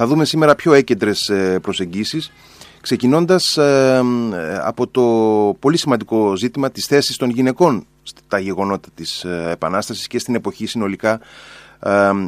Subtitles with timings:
[0.00, 2.32] Θα δούμε σήμερα πιο έκεντρες προσεγγίσεις
[2.80, 3.58] ξεκινώντας
[4.62, 5.02] από το
[5.58, 11.20] πολύ σημαντικό ζήτημα της θέσης των γυναικών στα γεγονότα της Επανάστασης και στην εποχή συνολικά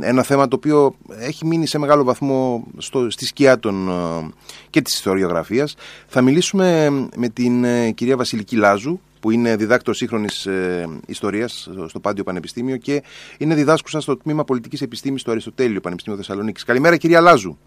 [0.01, 3.91] ένα θέμα το οποίο έχει μείνει σε μεγάλο βαθμό στο, στη σκιά των,
[4.71, 5.75] και της ιστοριογραφίας.
[6.07, 7.65] Θα μιλήσουμε με την
[7.95, 13.03] κυρία Βασιλική Λάζου, που είναι διδάκτор σύγχρονης ε, ιστορίας στο Πάντιο Πανεπιστήμιο και
[13.39, 16.65] είναι διδάσκουσα στο τμήμα Πολιτικής Επιστήμης στο Αριστοτέλειο Πανεπιστήμιο Θεσσαλονίκης.
[16.65, 17.59] Καλημέρα, κυρία Λάζου.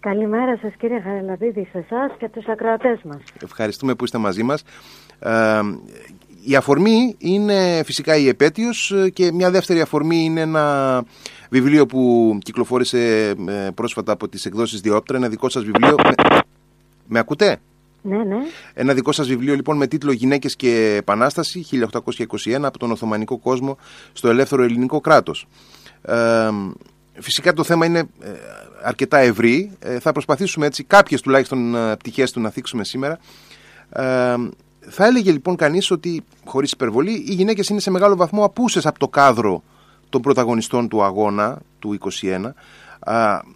[0.00, 3.22] Καλημέρα σας, κύριε Χαραλαβίδη, σε εσάς και τους ακροατές μας.
[3.42, 4.62] Ευχαριστούμε που είστε μαζί μας.
[5.18, 5.60] Ε,
[6.44, 11.04] η αφορμή είναι φυσικά η επέτειος και μια δεύτερη αφορμή είναι ένα
[11.50, 15.94] βιβλίο που κυκλοφόρησε ε, πρόσφατα από τις εκδόσεις Διόπτρα, ένα δικό σας βιβλίο.
[16.04, 16.38] Με,
[17.06, 17.60] με ακούτε;
[18.02, 18.36] Ναι, ναι.
[18.74, 23.76] Ένα δικό σας βιβλίο λοιπόν με τίτλο «Γυναίκες και Επανάσταση» 1821 από τον Οθωμανικό κόσμο
[24.12, 25.46] στο ελεύθερο ελληνικό κράτος.
[26.02, 26.48] Ε,
[27.12, 28.30] φυσικά το θέμα είναι ε,
[28.82, 29.72] αρκετά ευρύ.
[29.78, 33.18] Ε, θα προσπαθήσουμε έτσι κάποιες τουλάχιστον πτυχές του να θίξουμε σήμερα.
[33.90, 34.34] Ε,
[34.80, 38.98] θα έλεγε λοιπόν κανείς ότι, χωρίς υπερβολή, οι γυναίκες είναι σε μεγάλο βαθμό απούσες από
[38.98, 39.62] το κάδρο
[40.08, 42.52] των πρωταγωνιστών του αγώνα του 21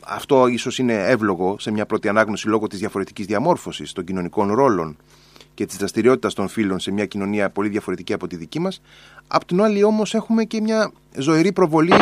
[0.00, 4.96] αυτό ίσως είναι εύλογο σε μια πρώτη ανάγνωση λόγω της διαφορετικής διαμόρφωσης των κοινωνικών ρόλων
[5.54, 8.80] και της δραστηριότητας των φίλων σε μια κοινωνία πολύ διαφορετική από τη δική μας.
[9.26, 11.92] Απ' την άλλη όμως έχουμε και μια ζωηρή προβολή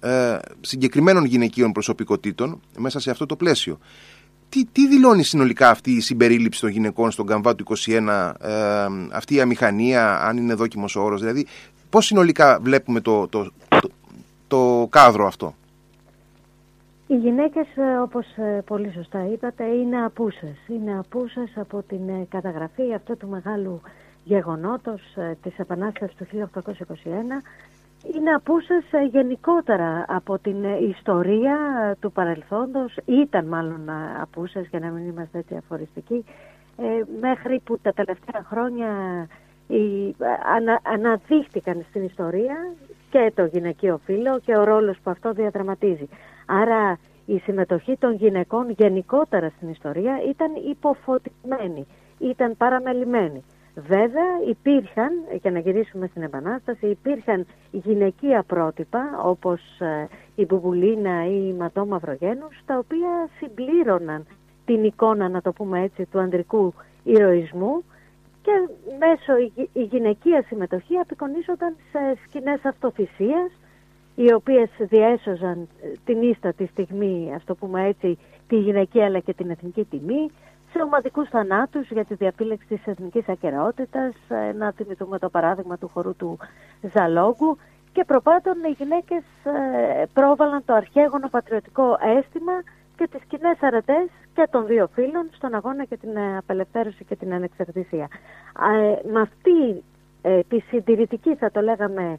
[0.00, 3.78] ε, συγκεκριμένων γυναικείων προσωπικότητων μέσα σε αυτό το πλαίσιο.
[4.48, 9.34] Τι, τι δηλώνει συνολικά αυτή η συμπερίληψη των γυναικών στον Καμβά του 21, ε, αυτή
[9.34, 11.46] η αμηχανία, αν είναι δόκιμος ο όρος, δηλαδή
[11.90, 13.90] πώς συνολικά βλέπουμε το, το, το,
[14.48, 15.54] το κάδρο αυτό;
[17.12, 20.56] Οι γυναίκες, ε, όπως ε, πολύ σωστά είπατε, είναι απούσες.
[20.68, 23.80] Είναι απούσες από την ε, καταγραφή αυτού του μεγάλου
[24.24, 25.02] γεγονότος
[25.42, 27.42] της Επανάστασης του 1821.
[28.14, 31.56] Είναι απούσες γενικότερα από την ιστορία
[32.00, 32.96] του παρελθόντος.
[33.04, 33.90] Ήταν μάλλον
[34.20, 36.24] απούσες, για να μην είμαστε έτσι αφοριστικοί,
[37.20, 38.88] μέχρι που τα τελευταία χρόνια
[40.56, 42.74] ανα, αναδείχτηκαν στην ιστορία
[43.10, 46.08] και το γυναικείο φύλλο και ο ρόλος που αυτό διαδραματίζει.
[46.60, 51.86] Άρα η συμμετοχή των γυναικών γενικότερα στην ιστορία ήταν υποφωτισμένη,
[52.18, 53.44] ήταν παραμελημένη.
[53.74, 55.10] Βέβαια υπήρχαν,
[55.40, 61.86] για να γυρίσουμε στην Επανάσταση, υπήρχαν γυναικεία πρότυπα όπως ε, η Μπουμπουλίνα ή η Ματώ
[61.86, 64.26] Μαυρογένους, τα οποία συμπλήρωναν
[64.64, 67.84] την εικόνα, να το πούμε έτσι, του ανδρικού ηρωισμού
[68.42, 68.52] και
[68.98, 69.36] μέσω
[69.72, 73.50] η γυναικεία συμμετοχή απεικονίζονταν σε σκηνές αυτοθυσίας,
[74.14, 78.18] οι οποίες διέσωζαν ε, την ίστατη στιγμή, ας το πούμε έτσι,
[78.48, 80.30] τη γυναική αλλά και την εθνική τιμή,
[80.72, 85.88] σε ομαδικούς θανάτους για τη διαπίλεξη της εθνικής ακεραιότητας, ε, να θυμηθούμε το παράδειγμα του
[85.88, 86.38] χορού του
[86.92, 87.58] Ζαλόγκου
[87.92, 92.52] και προπάτων οι γυναίκες ε, πρόβαλαν το αρχαίγωνο πατριωτικό αίσθημα
[92.96, 97.34] και τις κοινέ αρετές και των δύο φίλων στον αγώνα για την απελευθέρωση και την
[97.34, 98.08] ανεξαρτησία.
[99.12, 99.82] με αυτή
[100.48, 102.18] τη συντηρητική θα το λέγαμε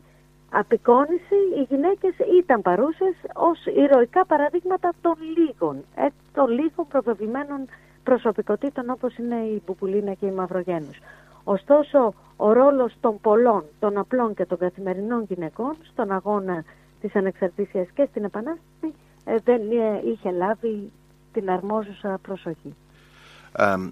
[0.55, 7.65] απεικόνηση οι γυναίκες ήταν παρούσες ως ηρωικά παραδείγματα των λίγων, ε, των λίγων προβεβλημένων
[8.03, 10.97] προσωπικότητων όπως είναι η Πουπουλίνα και η Μαυρογένους.
[11.43, 16.63] Ωστόσο, ο ρόλος των πολλών, των απλών και των καθημερινών γυναικών στον αγώνα
[17.01, 18.93] της ανεξαρτησίας και στην Επανάσταση
[19.25, 20.91] ε, δεν ε, είχε λάβει
[21.33, 22.75] την αρμόζουσα προσοχή.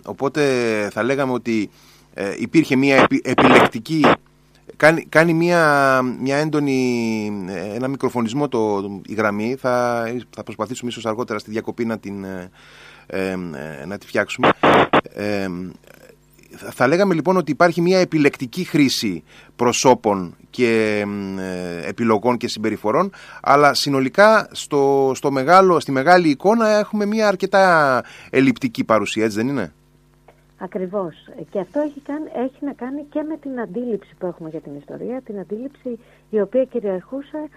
[0.06, 0.42] οπότε
[0.92, 1.70] θα λέγαμε ότι
[2.40, 4.06] υπήρχε μια επιλεκτική
[4.78, 7.32] κάνει, κάνει μια, μια έντονη,
[7.74, 9.56] ένα μικροφωνισμό το, η γραμμή.
[9.60, 12.50] Θα, θα προσπαθήσουμε ίσως αργότερα στη διακοπή να, την, ε,
[13.08, 13.36] ε,
[13.86, 14.50] να τη φτιάξουμε.
[15.14, 15.48] Ε,
[16.72, 19.24] θα λέγαμε λοιπόν ότι υπάρχει μια επιλεκτική χρήση
[19.56, 21.04] προσώπων και
[21.86, 23.12] επιλογών και συμπεριφορών
[23.42, 29.48] αλλά συνολικά στο, στο μεγάλο, στη μεγάλη εικόνα έχουμε μια αρκετά ελλειπτική παρουσία, έτσι δεν
[29.48, 29.74] είναι;
[30.64, 31.28] Ακριβώς.
[31.50, 32.02] Και αυτό έχει,
[32.36, 36.00] έχει να κάνει και με την αντίληψη που έχουμε για την ιστορία, την αντίληψη
[36.30, 37.50] η οποία κυριαρχούσε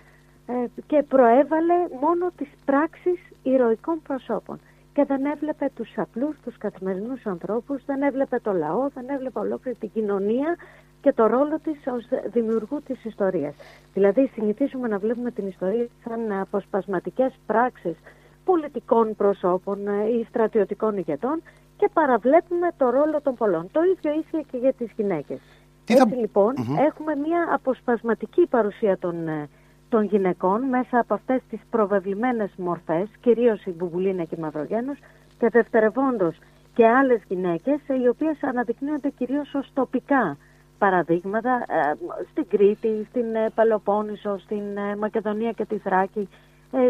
[0.47, 0.53] ε,
[0.87, 4.60] και προέβαλε μόνο τις πράξεις ηρωικών προσώπων.
[4.93, 9.76] Και δεν έβλεπε τους απλούς, τους καθημερινούς ανθρώπους, δεν έβλεπε το λαό, δεν έβλεπε ολόκληρη
[9.76, 10.56] την κοινωνία
[11.00, 13.55] και το ρόλο της ως δημιουργού της ιστορίας.
[13.94, 17.96] Δηλαδή συνηθίζουμε να βλέπουμε την ιστορία σαν αποσπασματικές πράξεις
[18.44, 21.43] πολιτικών προσώπων ε, ή στρατιωτικών ηγετών
[21.76, 23.69] και παραβλέπουμε το ρόλο των πολλών.
[23.73, 25.41] Το ίδιο ίσχυε και για τις γυναίκες.
[25.87, 29.49] Έτσι λοιπον έχουμε μια αποσπασματική παρουσία των, ε,
[29.88, 34.99] των γυναικών μέσα από αυτές τις προβεβλημένες μορφές, κυρίως η Μπουμπουλίνα και η Μαυρογένος
[35.38, 36.38] και δευτερευόντως
[36.75, 40.37] και άλλες γυναίκες οι οποίες αναδεικνύονται κυρίως ως τοπικά
[40.79, 41.93] παραδείγματα ε,
[42.31, 44.62] στην Κρήτη, στην ε, Πελοπόννησο, στην
[44.99, 46.29] Μακεδονία και τη Θράκη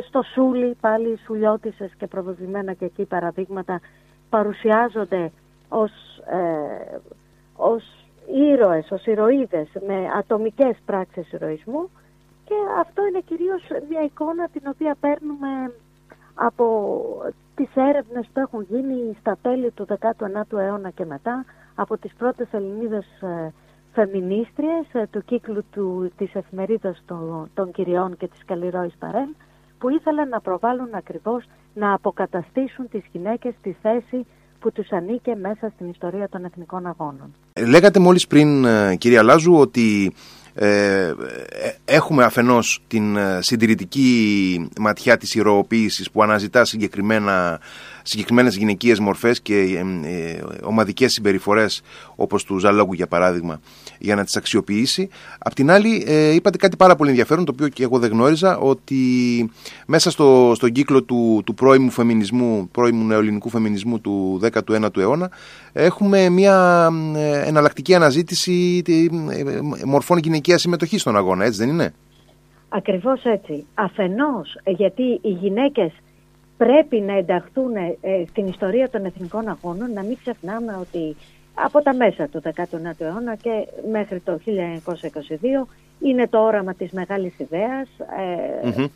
[0.08, 3.80] στο Σούλι πάλι σουλιώτισες και προβεβλημένα και εκεί παραδείγματα
[4.36, 5.32] παρουσιάζονται
[5.68, 5.92] ως,
[6.26, 6.98] ε,
[7.56, 7.82] ως
[8.52, 11.90] ήρωες, ως ηρωίδες με ατομικές πράξεις ηρωισμού
[12.44, 15.72] και αυτό είναι κυρίως μια εικόνα την οποία παίρνουμε
[16.34, 16.64] από
[17.54, 21.44] τις έρευνες που έχουν γίνει στα τέλη του 19ου αιώνα και μετά
[21.74, 23.52] από τις πρώτες Ελληνίδες ε,
[23.92, 29.28] φεμινίστριες ε, του κύκλου του, της εφημερίδας των, των κυριών και της Καλλιρόης Παρέλ
[29.78, 34.26] που ήθελαν να προβάλλουν ακριβώς να αποκαταστήσουν τις γυναίκες στη θέση
[34.60, 37.34] που τους ανήκε μέσα στην ιστορία των εθνικών αγώνων.
[37.66, 38.66] Λέγατε μόλις πριν
[38.98, 40.14] κυρία Λάζου ότι
[40.54, 41.12] ε,
[41.84, 47.60] έχουμε αφενός την συντηρητική ματιά της ηρωοποίησης που αναζητά συγκεκριμένα
[48.06, 51.82] συγκεκριμένες γυναικείες μορφές και ε, ε, ομαδικές συμπεριφορές,
[52.16, 53.60] όπως του Ζαλόγου για παράδειγμα,
[53.98, 55.08] για να τις αξιοποιήσει.
[55.38, 58.58] Απ' την άλλη, ε, είπατε κάτι πάρα πολύ ενδιαφέρον, το οποίο και εγώ δεν γνώριζα,
[58.58, 58.96] ότι
[59.86, 65.30] μέσα στο, στον κύκλο του, του πρώιμου φεμινισμού, πρώιμου νεοελληνικού φεμινισμού του 19ου αιώνα,
[65.72, 66.88] έχουμε μια
[67.44, 68.82] εναλλακτική αναζήτηση
[69.84, 71.94] μορφών γυναικείας συμμετοχής στον αγώνα, έτσι δεν είναι;
[72.68, 73.66] Ακριβώς έτσι.
[73.74, 75.92] Αφενός γιατί οι γυναίκες
[76.56, 81.16] πρέπει να ενταχθούν ε, στην ιστορία των εθνικών αγώνων, να μην ξεχνάμε ότι
[81.54, 84.38] από τα μέσα του 19ου αιώνα και μέχρι το
[85.64, 85.66] 1922
[86.00, 87.88] είναι το όραμα της μεγάλης ιδέας.
[88.68, 88.86] Ε,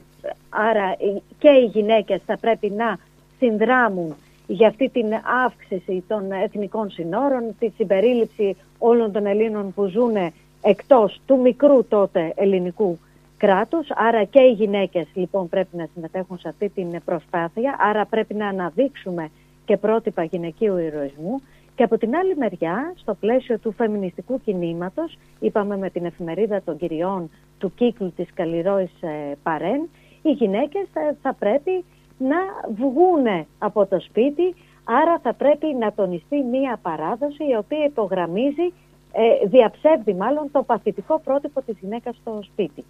[0.48, 0.96] άρα
[1.38, 2.98] και οι γυναίκες θα πρέπει να
[3.38, 4.14] συνδράμουν
[4.46, 5.06] για αυτή την
[5.44, 10.14] αύξηση των εθνικών συνόρων, τη συμπερίληψη όλων των Ελλήνων που ζουν
[10.62, 12.98] εκτός του μικρού τότε ελληνικού
[13.38, 18.34] κράτους, άρα και οι γυναίκες λοιπόν πρέπει να συμμετέχουν σε αυτή την προσπάθεια, άρα πρέπει
[18.34, 19.30] να αναδείξουμε
[19.64, 21.42] και πρότυπα γυναικείου ηρωισμού.
[21.74, 26.76] Και από την άλλη μεριά, στο πλαίσιο του φεμινιστικού κινήματος, είπαμε με την εφημερίδα των
[26.76, 29.88] κυριών του κύκλου της Καλλιρόης ε, Παρέν,
[30.22, 31.84] οι γυναίκες ε, θα πρέπει
[32.18, 32.36] να
[32.76, 38.72] βγούνε από το σπίτι, άρα θα πρέπει να τονιστεί μία παράδοση η οποία υπογραμμίζει,
[39.12, 42.84] ε, διαψεύδει μάλλον το παθητικό πρότυπο της γυναίκας στο σπίτι.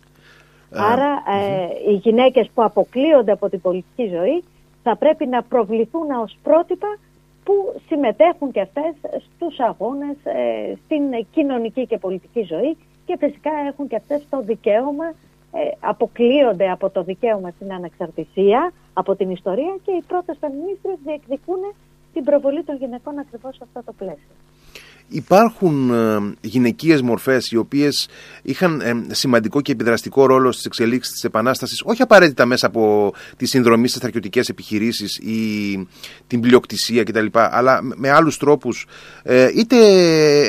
[0.72, 4.44] Άρα ε, οι γυναίκες που αποκλείονται από την πολιτική ζωή
[4.82, 6.98] θα πρέπει να προβληθούν ως πρότυπα
[7.44, 8.94] που συμμετέχουν και αυτές
[9.24, 12.76] στους αγώνες, ε, στην κοινωνική και πολιτική ζωή
[13.06, 15.04] και φυσικά έχουν και αυτές το δικαίωμα,
[15.52, 21.74] ε, αποκλείονται από το δικαίωμα στην ανεξαρτησία, από την ιστορία και οι πρώτες φεμινίστρες διεκδικούν
[22.12, 24.34] την προβολή των γυναικών ακριβώς σε αυτό το πλαίσιο.
[25.08, 28.08] Υπάρχουν ε, γυναικείες μορφές οι οποίες
[28.42, 33.46] είχαν ε, σημαντικό και επιδραστικό ρόλο στις εξελίξεις της Επανάστασης όχι απαραίτητα μέσα από τη
[33.46, 35.88] συνδρομή στις στρατιωτικές επιχειρήσεις ή
[36.26, 37.26] την πλειοκτησία κτλ.
[37.32, 38.86] αλλά με άλλους τρόπους
[39.22, 39.76] ε, είτε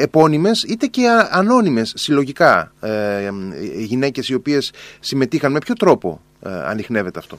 [0.02, 3.30] επώνυμες είτε και ανώνυμες συλλογικά ε,
[3.78, 5.52] γυναίκες οι οποίες συμμετείχαν.
[5.52, 7.38] Με ποιο τρόπο ε, ανοιχνεύεται αυτό;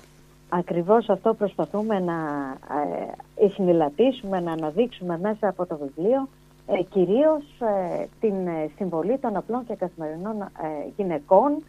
[0.48, 2.12] Ακριβώς αυτό προσπαθούμε να
[3.36, 6.28] ε, να αναδείξουμε μέσα από το βιβλίο
[6.78, 10.48] ε, κυρίως ε, την ε, συμβολή των απλών και καθημερινών ε,
[10.96, 11.64] γυναικών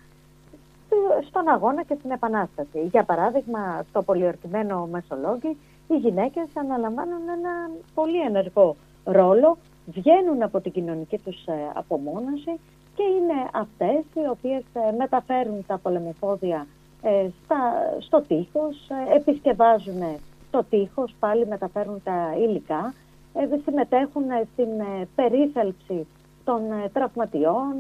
[1.27, 2.80] στον αγώνα και στην επανάσταση.
[2.92, 5.57] Για παράδειγμα, στο πολιορκημένο Μεσολόγγι,
[5.88, 12.59] οι γυναίκες αναλαμβάνουν ένα πολύ ενεργό ρόλο, βγαίνουν από την κοινωνική τους απομόνωση
[12.95, 14.63] και είναι αυτές οι οποίες
[14.98, 16.68] μεταφέρουν τα πολεμοφόδια
[18.00, 20.01] στο τείχος, επισκευάζουν
[20.51, 22.93] το τείχος, πάλι μεταφέρουν τα υλικά, ε,
[23.64, 24.24] συμμετέχουν
[24.54, 26.08] στην ε, περίθαλψη
[26.44, 27.76] των ε, τραυματιών,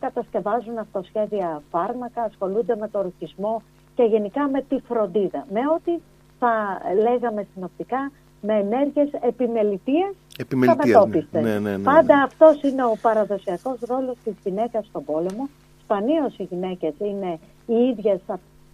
[0.00, 3.62] κατασκευάζουν αυτοσχέδια φάρμακα, ασχολούνται με το ρουχισμό
[3.94, 5.46] και γενικά με τη φροντίδα.
[5.52, 5.92] Με ό,τι
[6.38, 11.40] θα λέγαμε συνοπτικά με ενέργειες επιμελητίας Επιμελητίας, ναι.
[11.40, 15.48] Ναι, ναι, ναι, Πάντα αυτός είναι ο παραδοσιακός ρόλος της γυναίκας στον πόλεμο.
[15.82, 18.20] Σπανίως οι γυναίκες είναι οι ίδιες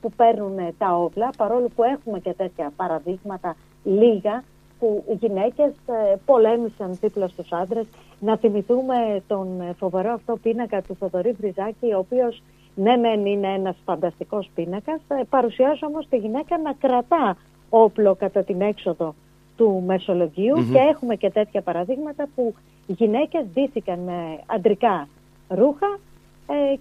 [0.01, 4.43] που παίρνουν τα όπλα, παρόλο που έχουμε και τέτοια παραδείγματα λίγα
[4.79, 7.87] που οι γυναίκες ε, πολέμησαν δίπλα στους άντρες.
[8.21, 12.43] Να θυμηθούμε τον ε, φοβερό αυτό πίνακα του Θοδωρή Βριζάκη, ο οποίος
[12.75, 17.37] ναι μεν είναι ένας φανταστικός πίνακας, ε, παρουσιάζει όμως τη γυναίκα να κρατά
[17.69, 19.15] όπλο κατά την έξοδο
[19.57, 22.55] του μεσολογιου και έχουμε και τέτοια παραδείγματα που
[22.87, 25.09] οι γυναίκες ντύθηκαν με αντρικά
[25.49, 25.99] ρούχα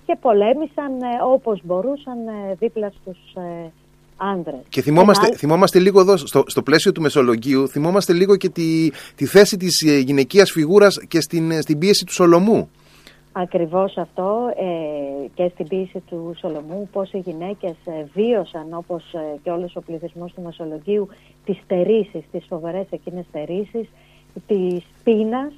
[0.06, 0.92] και πολέμησαν
[1.24, 2.18] όπως μπορούσαν
[2.60, 3.18] δίπλα στους
[4.18, 4.60] άνδρες.
[4.70, 9.26] Και θυμόμαστε, θυμόμαστε λίγο εδώ, στο, στο πλαίσιο του Μεσολογγίου, θυμόμαστε λίγο και τη, τη
[9.26, 12.70] θέση της ε, γυναικείας φιγούρας και στην, ε, στην πίεση του Σολομού.
[13.32, 19.04] Ακριβώς αυτό ε, και στην πίεση του Σολομού, πώς οι γυναίκες ε, βίωσαν όπως
[19.44, 21.08] και όλος ο πληθυσμός του Μεσολογγίου
[21.46, 23.88] τις στερήσεις, τις φοβερές εκείνες στερήσεις,
[24.48, 25.54] της πείνας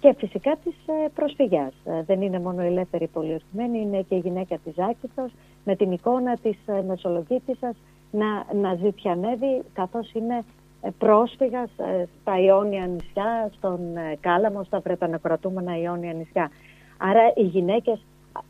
[0.00, 0.74] και φυσικά της
[1.14, 1.72] προσφυγιάς.
[2.06, 5.30] δεν είναι μόνο η ελεύθερη πολιορκημένη, είναι και η γυναίκα της Άκηθος,
[5.64, 7.76] με την εικόνα της ε, Μεσολογγίτισσας
[8.10, 10.44] να, να ζητιανεύει καθώς είναι
[10.80, 13.80] ε, πρόσφυγας ε, στα Ιόνια νησιά, στον
[14.20, 16.50] Κάλαμο, στα Βρετανοκρατούμενα Ιόνια νησιά.
[16.98, 18.04] Άρα οι γυναίκες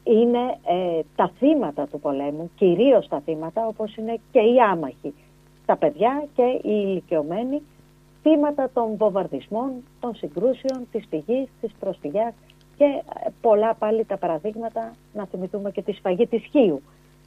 [0.05, 0.59] είναι
[1.17, 5.15] τα θύματα του πολέμου, κυρίως τα θύματα όπως είναι και οι άμαχοι.
[5.67, 7.63] Τα παιδιά και οι ηλικιωμένοι
[8.23, 12.35] θύματα των βομβαρδισμών, των συγκρούσεων, της πηγής, της προσφυγιάς
[12.77, 13.03] και
[13.41, 16.83] πολλά πάλι τα παραδείγματα, να θυμηθούμε και τη σφαγή της Χίου.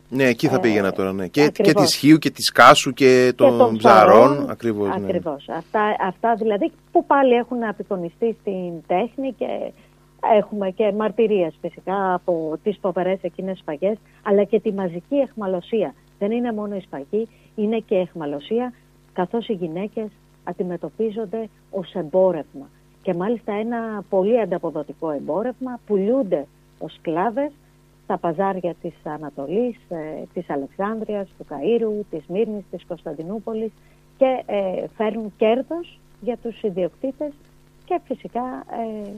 [0.09, 1.27] Ναι, εκεί θα ε, πήγαινα τώρα, ναι.
[1.27, 4.87] Και, και της Χίου και της Κάσου και των Ψαρών, ακριβώς.
[4.87, 4.95] Ναι.
[4.95, 5.49] Ακριβώς.
[5.49, 9.71] Αυτά, αυτά δηλαδή που πάλι έχουν απεικονιστεί στην τέχνη και
[10.37, 15.93] έχουμε και μαρτυρίες φυσικά από τις φοβερές εκείνες σφαγές, αλλά και τη μαζική εχμαλωσία.
[16.19, 18.73] Δεν είναι μόνο η σφαγή, είναι και εχμαλωσία,
[19.13, 20.07] καθώς οι γυναίκες
[20.43, 22.69] αντιμετωπίζονται ως εμπόρευμα
[23.07, 26.47] και μάλιστα ένα πολύ ανταποδοτικό εμπόρευμα, πουλούνται
[26.79, 27.51] ως σκλάβες
[28.07, 33.71] στα παζάρια της Ανατολής, ε, της Αλεξάνδρειας, του Καΐρου, της Μύρνης, της Κωνσταντινούπολης
[34.17, 37.31] και ε, φέρνουν κέρδος για τους ιδιοκτήτες
[37.85, 38.65] και φυσικά
[39.05, 39.09] ε,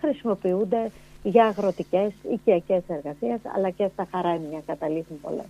[0.00, 0.90] χρησιμοποιούνται
[1.22, 5.46] για αγροτικές, οικιακές εργασίες αλλά και στα χαράμια καταλήγουν πολλές.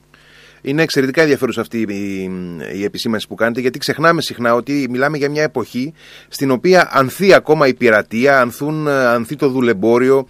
[0.63, 2.31] Είναι εξαιρετικά ενδιαφέρουσα αυτή η,
[2.75, 5.95] η επισήμανση που κάνετε, γιατί ξεχνάμε συχνά ότι μιλάμε για μια εποχή
[6.29, 10.27] στην οποία ανθεί ακόμα η πειρατεία, ανθούν, ανθεί το δουλεμπόριο,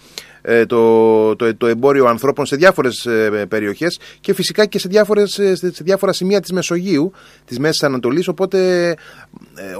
[0.51, 5.39] ε, το, το, το εμπόριο ανθρώπων σε διάφορες ε, περιοχές και φυσικά και σε, διάφορες,
[5.39, 7.13] ε, σε διάφορα σημεία της Μεσογείου,
[7.45, 8.97] της Μέσης Ανατολής, οπότε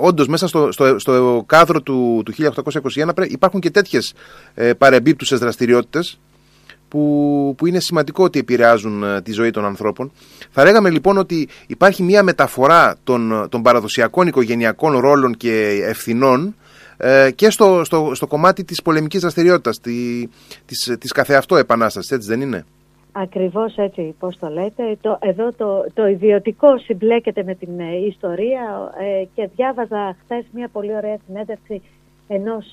[0.01, 2.33] όντως μέσα στο, στο, στο κάδρο του, του
[2.95, 4.13] 1821 υπάρχουν και τέτοιες
[4.79, 6.19] παρεμπίπτουσες δραστηριότητες
[6.89, 10.13] που, που είναι σημαντικό ότι επηρεάζουν ε, τη ζωή των ανθρώπων.
[10.51, 16.55] Θα λέγαμε λοιπόν ότι υπάρχει μια μεταφορά των, των παραδοσιακών οικογενειακών ρόλων και ευθυνών
[16.99, 20.29] ε, και στο, στο, στο κομμάτι της πολεμικής δραστηριότητας, τη,
[20.67, 22.65] της, της καθεαυτό επανάστασης, έτσι δεν είναι;
[23.13, 24.99] Ακριβώς έτσι, πώς το λέτε.
[25.01, 28.93] Το, εδώ το, το ιδιωτικό συμπλέκεται με την ε, ιστορία
[29.35, 31.83] και διάβαζα χθες μια πολύ ωραία συνέντευξη
[32.29, 32.65] ενός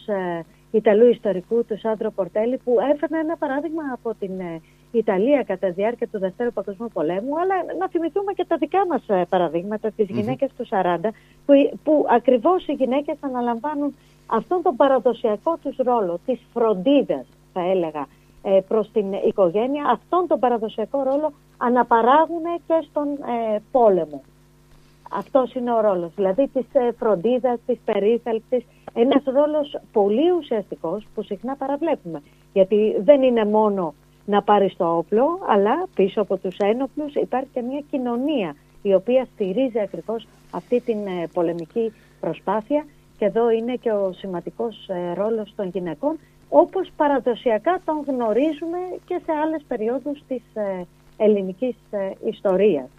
[0.80, 5.74] Ιταλού ιστορικού, του Σάντρο Πορτέλη, που έφερνε ένα παράδειγμα από την ε, Ιταλία κατά τη
[5.74, 10.08] διάρκεια του Δευτέρου Παγκοσμίου Πολέμου, αλλά να θυμηθούμε και τα δικά μας ε, παραδείγματα, τις
[10.10, 10.98] γυναίκες του 40,
[11.46, 11.54] που,
[11.84, 18.08] που ακριβώς οι γυναίκες αναλαμβάνουν αυτόν τον παραδοσιακό τους ρόλο, της φροντίδας, θα έλεγα,
[18.44, 23.08] ε, προς την οικογένεια, αυτόν τον παραδοσιακό ρόλο αναπαράγουν και στον
[23.72, 24.22] πόλεμο.
[25.12, 26.66] Αυτός είναι ο ρόλος, δηλαδή της
[27.00, 32.22] φροντίδας, της περίθαλψης, ένας ρόλος πολύ ουσιαστικός που συχνά παραβλέπουμε.
[32.54, 33.94] Γιατί δεν είναι μόνο
[34.26, 39.28] να πάρεις το όπλο, αλλά πίσω από τους ένοπλους υπάρχει και μια κοινωνία η οποία
[39.34, 42.86] στηρίζει ακριβώς αυτή την ε, πολεμική προσπάθεια
[43.18, 46.20] και εδώ είναι και ο σημαντικός ε, ρόλος των γυναικών
[46.50, 50.86] όπως παραδοσιακά τον γνωρίζουμε και σε άλλες περιόδους της ε,
[51.18, 51.76] ελληνικής
[52.26, 52.90] ιστορίας.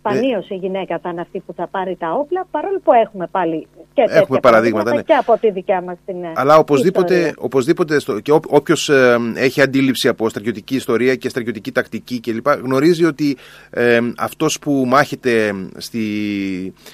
[0.00, 3.66] Σπανίως η γυναίκα θα είναι αυτή που θα πάρει τα όπλα, παρόλο που έχουμε πάλι
[3.92, 5.02] και τέτοια έχουμε παραδείγματα ναι.
[5.02, 10.08] και από τη δικιά μας την Αλλά οπωσδήποτε, οπωσδήποτε στο, και όποιος ε, έχει αντίληψη
[10.08, 12.48] από στρατιωτική ιστορία και στρατιωτική τακτική κλπ.
[12.48, 13.36] γνωρίζει ότι
[13.70, 16.04] ε, αυτός που μάχεται στη,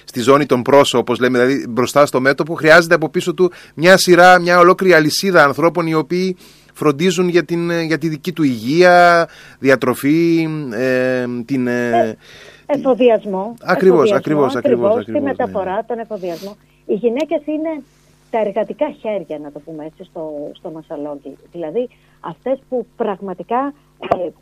[0.05, 3.97] στη ζώνη των πρόσωπων, όπως λέμε, δηλαδή μπροστά στο μέτωπο, χρειάζεται από πίσω του μια
[3.97, 6.37] σειρά, μια ολόκληρη αλυσίδα ανθρώπων οι οποίοι
[6.73, 11.67] φροντίζουν για, την, για τη δική του υγεία, διατροφή, ε, την...
[11.67, 12.17] Ε,
[12.67, 13.55] Εφοδιασμό.
[13.63, 15.83] Ακριβώς, ακριβώς, ακριβώς, Τη μεταφορά, ναι.
[15.83, 16.57] τον εφοδιασμό.
[16.87, 17.83] Οι γυναίκες είναι
[18.31, 21.37] τα εργατικά χέρια, να το πούμε έτσι, στο, στο Μασαλόγγι.
[21.53, 21.89] Δηλαδή,
[22.21, 23.73] αυτές που πραγματικά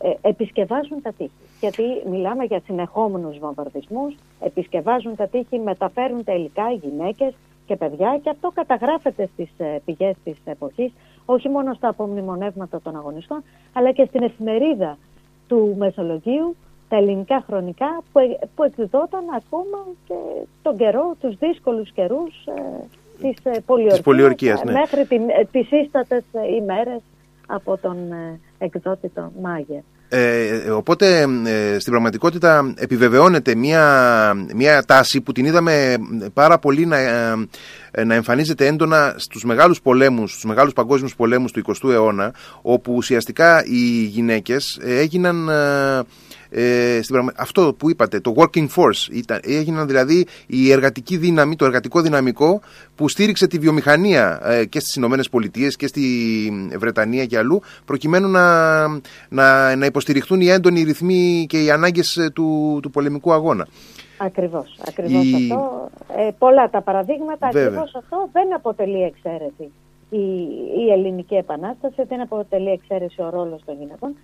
[0.01, 1.31] ε, ε, επισκευάζουν τα τείχη.
[1.61, 7.35] Γιατί μιλάμε για συνεχόμενους βομβαρδισμούς, επισκευάζουν τα τείχη, μεταφέρουν τα υλικά οι γυναίκες
[7.67, 10.93] και παιδιά και αυτό καταγράφεται στις ε, πηγές της εποχής,
[11.25, 14.99] όχι μόνο στα απομνημονεύματα των αγωνιστών, αλλά και στην εφημερίδα
[15.49, 16.57] του Μεσολογγίου,
[16.89, 20.15] τα ελληνικά χρονικά που, ε, που εκδιδόταν ακόμα και
[20.63, 22.87] τον καιρό, τους δύσκολους καιρούς ε,
[23.21, 23.63] της ε,
[24.03, 24.73] πολιορκίας, ε, ναι.
[24.73, 26.25] μέχρι την, ε, τις ίστατες
[26.61, 27.01] ημέρες
[27.47, 27.97] από τον
[28.59, 29.81] εκδότη τον Μάγερ.
[30.09, 31.27] Ε, οπότε
[31.79, 35.97] στην πραγματικότητα επιβεβαιώνεται μια, μια τάση που την είδαμε
[36.33, 36.99] πάρα πολύ να,
[38.05, 43.65] να εμφανίζεται έντονα στους μεγάλους πολέμους, στους μεγάλους παγκόσμιους πολέμους του 20ου αιώνα όπου ουσιαστικά
[43.65, 45.49] οι γυναίκες έγιναν
[46.57, 51.65] ε, στην αυτό που είπατε, το working force, ήταν, έγιναν δηλαδή η εργατική δύναμη, το
[51.65, 52.61] εργατικό δυναμικό
[52.95, 56.03] που στήριξε τη βιομηχανία ε, και στις Ηνωμένες Πολιτείες και στη
[56.79, 58.87] Βρετανία και αλλού προκειμένου να,
[59.29, 63.67] να, να υποστηριχθούν οι έντονοι ρυθμοί και οι ανάγκες ε, του, του πολεμικού αγώνα.
[64.19, 65.91] Ακριβώς, ακριβώς αυτό.
[66.17, 67.69] Ε, πολλά τα παραδείγματα, Βέβαια.
[67.69, 69.73] ακριβώς αυτό δεν αποτελεί εξαίρεση.
[70.11, 70.25] Η,
[70.87, 74.17] η ελληνική επανάσταση δεν αποτελεί εξαίρεση ο ρόλος των γυναικών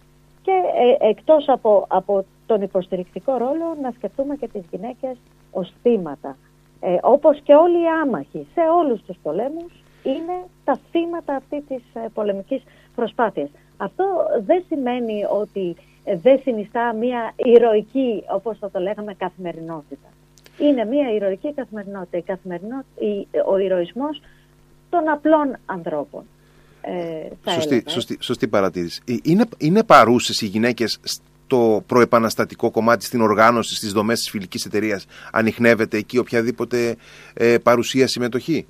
[0.43, 0.53] και
[1.01, 5.17] ε, εκτός από, από τον υποστηρικτικό ρόλο να σκεφτούμε και τις γυναίκες
[5.51, 6.37] ως θύματα.
[6.81, 11.83] Ε, όπως και όλοι οι άμαχοι σε όλους τους πολέμους είναι τα θύματα αυτή της
[11.95, 12.63] ε, πολεμικής
[12.95, 13.51] προσπάθειας.
[13.77, 14.05] Αυτό
[14.45, 20.09] δεν σημαίνει ότι ε, δεν συνιστά μια ηρωική, όπως θα το λέγαμε, καθημερινότητα.
[20.59, 22.17] Είναι μια ηρωική καθημερινότητα.
[22.17, 24.21] Η καθημερινότητα ο ηρωισμός
[24.91, 26.25] των απλών ανθρώπων.
[26.83, 29.03] Ε, σωστή, σωστή, σωστή παρατήρηση.
[29.07, 34.65] Ε, είναι, είναι παρούσες οι γυναίκες στο προεπαναστατικό κομμάτι, στην οργάνωση, στις δομές της φιλικής
[34.65, 36.97] εταιρείας, ανοιχνεύεται εκεί οποιαδήποτε
[37.35, 38.67] ε, παρουσία συμμετοχή;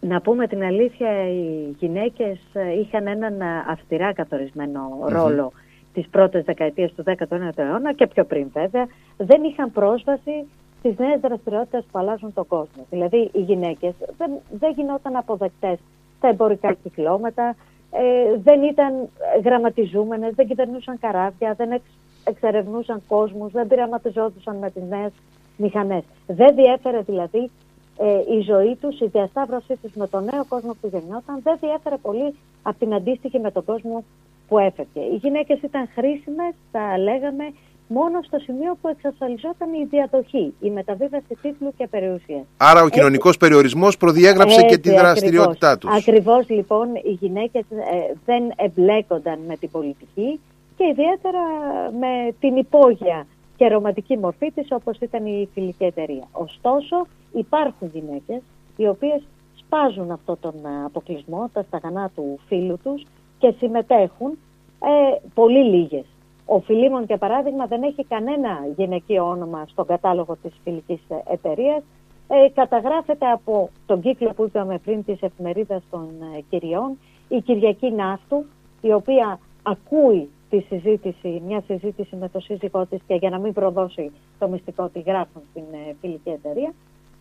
[0.00, 5.52] Να πούμε την αλήθεια, οι γυναίκες ε, είχαν έναν αυστηρά καθορισμένο ρόλο
[5.92, 8.86] τις πρώτες δεκαετίες του 19ου αιώνα και πιο πριν βέβαια,
[9.16, 10.46] δεν είχαν πρόσβαση
[10.78, 12.86] στις νέες δραστηριότητες που αλλάζουν τον κόσμο.
[12.90, 15.78] Δηλαδή οι γυναίκες δεν, δεν γινόταν αποδεκτές
[16.26, 17.56] στα εμπορικά κυκλώματα,
[17.90, 19.08] ε, δεν ήταν
[19.44, 21.84] γραμματιζούμενες, δεν κυβερνούσαν καράβια, δεν εξ,
[22.24, 25.12] εξερευνούσαν κόσμους, δεν πειραματιζόντουσαν με τις νέες
[25.56, 26.02] μηχανές.
[26.26, 27.50] Δεν διέφερε δηλαδή
[27.98, 31.96] ε, η ζωή τους, η διασταύρωσή τους με τον νέο κόσμο που γεννιόταν, δεν διέφερε
[31.96, 34.04] πολύ από την αντίστοιχη με τον κόσμο
[34.48, 34.88] που έφερε.
[35.12, 37.44] Οι γυναίκες ήταν χρήσιμες, τα λέγαμε,
[37.88, 42.44] μόνο στο σημείο που εξασφαλιζόταν η διαδοχή, η μεταβίβαση τίτλου και περιουσία.
[42.56, 45.96] Άρα ο κοινωνικός περιορισμός προδιέγραψε και τη δραστηριότητά τους.
[45.96, 50.40] Ακριβώς λοιπόν οι γυναίκες ε, δεν εμπλέκονταν με την πολιτική
[50.76, 51.40] και ιδιαίτερα
[52.00, 53.26] με την υπόγεια
[53.56, 56.28] και ρομαντική μορφή της όπως ήταν η φιλική εταιρεία.
[56.32, 58.42] Ωστόσο υπάρχουν γυναίκες
[58.76, 59.22] οι οποίες
[59.56, 63.06] σπάζουν αυτό τον ε, αποκλεισμό, τα σταγανά του φίλου τους
[63.38, 64.38] και συμμετέχουν
[64.80, 66.04] ε, πολύ λίγες.
[66.46, 71.00] Ο Φιλίμων, για παράδειγμα, δεν έχει κανένα γυναικείο όνομα στον κατάλογο της φιλικής
[71.30, 71.82] εταιρείας.
[72.28, 76.98] Ε, καταγράφεται από τον κύκλο που είπαμε πριν της εφημερίδας των ε, κυριών,
[77.28, 78.44] η Κυριακή Ναύτου,
[78.80, 83.52] η οποία ακούει τη συζήτηση, μια συζήτηση με το σύζυγό της και για να μην
[83.52, 86.72] προδώσει το μυστικό τη γράφουν στην ε, φιλική εταιρεία.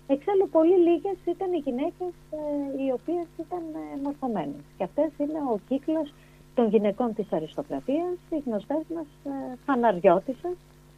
[0.07, 2.37] Εξάλλου πολύ λίγες ήταν οι γυναίκες ε,
[2.83, 4.63] οι οποίες ήταν ε, μορφωμένες.
[4.77, 6.13] Και αυτές είναι ο κύκλος
[6.55, 10.55] των γυναικών της αριστοκρατίας, οι γνωστές μας ε, φαναριώτισσες,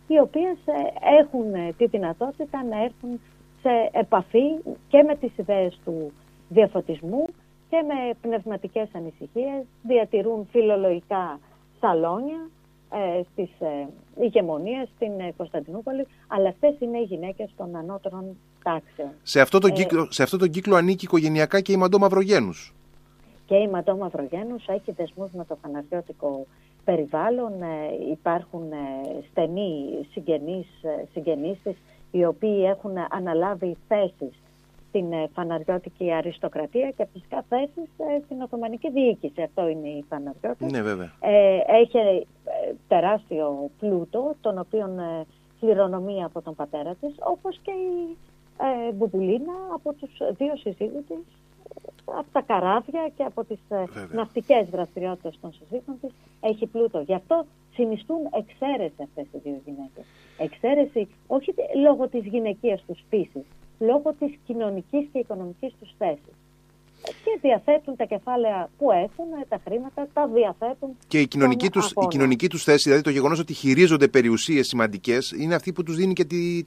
[0.07, 0.73] οι οποίες ε,
[1.19, 3.19] έχουν ε, τη δυνατότητα να έρθουν
[3.61, 4.47] σε επαφή
[4.87, 6.11] και με τις ιδέες του
[6.49, 7.25] διαφωτισμού
[7.69, 11.39] και με πνευματικές ανησυχίες, διατηρούν φιλολογικά
[11.79, 12.49] σαλόνια
[12.91, 13.87] ε, στις ε,
[14.21, 19.09] ηγεμονίες στην Κωνσταντινούπολη, αλλά αυτές είναι οι γυναίκες των ανώτερων τάξεων.
[19.23, 22.73] Σε αυτό τον, κύκλο, σε αυτό τον κύκλο ανήκει οικογενειακά και η Μαντώ Μαυρογένους
[23.47, 26.45] και η Ματώ Μαυρογένους έχει δεσμούς με το φαναριώτικο
[26.83, 27.61] περιβάλλον.
[27.61, 28.75] Ε, υπάρχουν ε,
[29.31, 31.59] στενοί συγγενείς, ε, συγγενείς
[32.11, 34.33] οι οποίοι έχουν αναλάβει θέσεις
[34.87, 37.89] στην φαναριώτικη αριστοκρατία και φυσικά θέσεις
[38.25, 39.41] στην Οθωμανική διοίκηση.
[39.41, 40.65] Αυτό είναι η φαναριώτη.
[40.65, 41.11] Ναι, βέβαια.
[41.67, 42.27] έχει
[42.87, 44.89] τεράστιο πλούτο, τον οποίο
[45.59, 48.17] κληρονομεί από τον πατέρα της, όπως και η
[48.93, 51.17] Μπουπουλίνα από τους δύο συζύγους της
[52.05, 54.07] από τα καράβια και από τις ε, Βέβαια.
[54.11, 56.99] ναυτικές δραστηριότητες των συζύγων της έχει πλούτο.
[56.99, 60.05] Γι' αυτό συνιστούν εξαίρεση αυτές οι δύο γυναίκες.
[60.37, 63.45] Εξαίρεση όχι λόγω της γυναικείας τους φύσης,
[63.79, 66.35] λόγω της κοινωνικής και οικονομικής τους θέσης.
[67.03, 70.97] Και διαθέτουν τα κεφάλαια που έχουν, ε, τα χρήματα, τα διαθέτουν.
[71.07, 75.31] Και η κοινωνική, τους, η κοινωνική τους θέση, δηλαδή το γεγονός ότι χειρίζονται περιουσίες σημαντικές,
[75.31, 76.25] είναι αυτή που τους δίνει και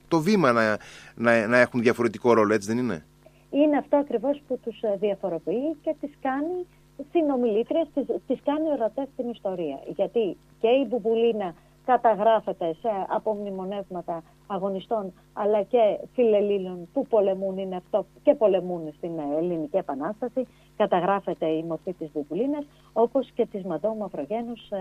[0.08, 0.78] το βήμα να,
[1.14, 3.04] να, να έχουν διαφορετικό ρόλο, έτσι δεν είναι;
[3.50, 6.66] Είναι αυτό ακριβώς που τους ε, διαφοροποιεί και τις κάνει
[7.10, 9.80] συνομιλήτριες, τις, τις κάνει ορατές στην ιστορία.
[9.86, 18.06] Γιατί και η Μπουμπουλίνα καταγράφεται σε απομνημονεύματα αγωνιστών αλλά και φιλελλήνων που πολεμούν είναι αυτό
[18.22, 24.70] και πολεμούν στην Ελληνική Επανάσταση καταγράφεται η μορφή της Μπουμπουλίνας όπως και της Μαντώ Μαυρογένους
[24.70, 24.78] ε,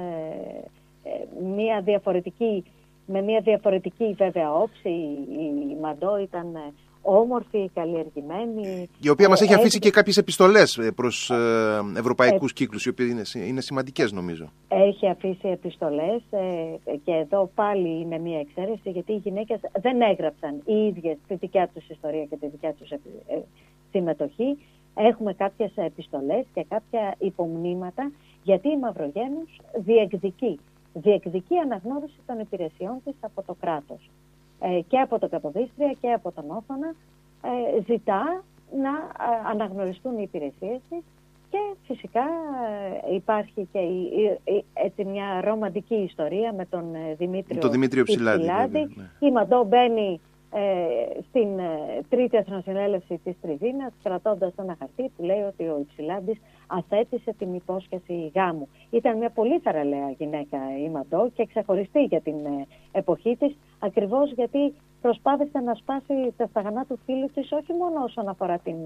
[1.04, 2.64] ε, μια διαφορετική,
[3.06, 6.58] με μια διαφορετική βέβαια όψη η, η Μαντώ ήταν
[7.10, 8.90] όμορφη, καλλιεργημένη.
[9.02, 12.90] Η οποία μας έχει ε, αφήσει και κάποιες επιστολές ε, προς ε, ευρωπαϊκούς κύκλους, οι
[12.90, 14.52] οποίες είναι, είναι σημαντικές νομίζω.
[14.68, 16.22] Έχει αφήσει επιστολές
[17.04, 21.70] και εδώ πάλι είναι μια εξαίρεση γιατί οι γυναίκες δεν έγραψαν οι ίδιες τη δικιά
[21.74, 22.90] τους ιστορία και τη δικιά τους
[23.92, 24.58] συμμετοχή.
[24.96, 28.12] Έχουμε κάποιες επιστολές και κάποια υπομνήματα
[28.44, 30.60] γιατί η Μαυρογένους διεκδικεί,
[30.94, 34.10] διεκδικεί αναγνώριση των υπηρεσιών της από το κράτος.
[34.60, 36.96] Ε, και από το Καποδίστρια και από τον Όφανα
[37.42, 38.44] ε, ζητά
[38.82, 41.04] να ε, αναγνωριστούν οι υπηρεσίες της
[41.50, 42.24] και φυσικά
[43.14, 43.80] υπάρχει και
[44.74, 46.84] έτσι μια ρομαντική ιστορία με τον
[47.18, 48.80] Δημήτριο, το Δημήτριο Ψηλάδη.
[48.80, 49.28] Ναι.
[49.28, 50.29] Η Μαντώ μπαίνει ε,
[51.30, 57.34] στην ε, τρίτη εθνοσυνέλευση της Τριβίνας κρατώντας ένα χαρτί που λέει ότι ο Υψηλάντης αθέτησε
[57.38, 58.68] την υπόσχεση γάμου.
[58.90, 64.32] Ήταν μια πολύ θαραλέα γυναίκα η Μαντό και ξεχωριστή για την ε, εποχή της ακριβώς
[64.32, 68.78] γιατί προσπάθησε να σπάσει τα σταγανά του φίλου της όχι μόνο όσον αφορά την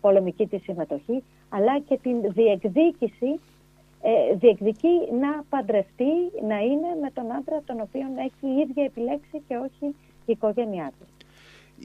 [0.00, 3.40] πολεμική της συμμετοχή αλλά και την διεκδίκηση
[4.02, 6.12] ε, διεκδικεί να παντρευτεί,
[6.48, 9.94] να είναι με τον άντρα τον οποίο έχει η ίδια επιλέξει και όχι
[10.30, 11.06] η οικογένειά του.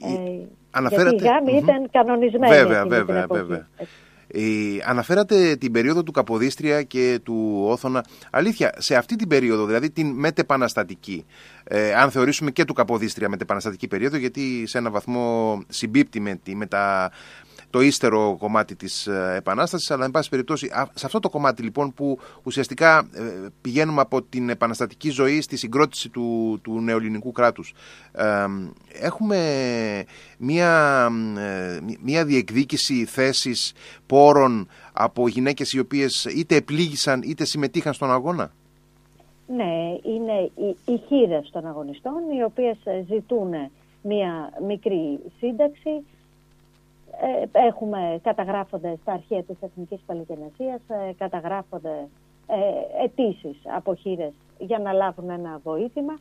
[0.06, 1.10] Ε, αναφέρατε...
[1.10, 2.54] Γιατί η γάμη ήταν κανονισμένη.
[2.54, 3.68] Βέβαια, βέβαια, βέβαια.
[4.28, 4.40] Ε,
[4.84, 8.04] αναφέρατε την περίοδο του Καποδίστρια και του Όθωνα.
[8.30, 11.24] Αλήθεια, σε αυτή την περίοδο, δηλαδή την μετεπαναστατική,
[11.64, 16.66] ε, αν θεωρήσουμε και του Καποδίστρια μετεπαναστατική περίοδο, γιατί σε ένα βαθμό συμπίπτει με, με
[16.66, 17.10] τα
[17.76, 21.94] το ύστερο κομμάτι της ε, Επανάστασης, αλλά εν πάση περιπτώσει σε αυτό το κομμάτι λοιπόν
[21.94, 23.22] που ουσιαστικά ε,
[23.60, 27.74] πηγαίνουμε από την επαναστατική ζωή στη συγκρότηση του, του νεοελληνικού κράτους.
[29.02, 29.38] έχουμε
[30.38, 31.02] μία,
[31.38, 33.72] ε, μία διεκδίκηση θέσης
[34.06, 38.52] πόρων από γυναίκες οι οποίες είτε επλήγησαν είτε συμμετείχαν στον αγώνα;
[39.46, 42.76] Ναι, είναι οι, οι χείρες των αγωνιστών οι οποίες
[43.08, 43.50] ζητούν
[44.02, 46.15] μία μικρή σύνταξη ε,
[47.52, 52.08] έχουμε, καταγράφονται στα αρχεία της Εθνικής Παλαιγενεσίας, ε, καταγράφονται
[52.46, 56.14] ε, αιτήσεις από χείρες για να λάβουν ένα βοήθημα